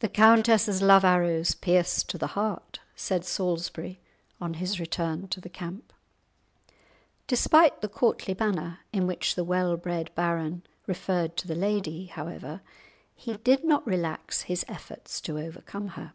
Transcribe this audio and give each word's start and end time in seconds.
"The 0.00 0.08
countess's 0.08 0.82
love 0.82 1.04
arrows 1.04 1.54
pierce 1.54 2.02
to 2.02 2.18
the 2.18 2.26
heart," 2.34 2.80
said 2.96 3.24
Salisbury, 3.24 4.00
on 4.40 4.54
his 4.54 4.80
return 4.80 5.28
to 5.28 5.40
the 5.40 5.48
camp. 5.48 5.92
Despite 7.28 7.80
the 7.80 7.88
courtly 7.88 8.34
manner 8.36 8.80
in 8.92 9.06
which 9.06 9.36
the 9.36 9.44
well 9.44 9.76
bred 9.76 10.12
baron 10.16 10.64
referred 10.88 11.36
to 11.36 11.46
the 11.46 11.54
lady, 11.54 12.06
however, 12.06 12.62
he 13.14 13.36
did 13.36 13.62
not 13.62 13.86
relax 13.86 14.40
his 14.42 14.64
efforts 14.68 15.20
to 15.20 15.38
overcome 15.38 15.90
her. 15.90 16.14